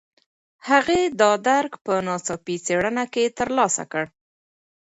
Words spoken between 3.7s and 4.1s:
کړ.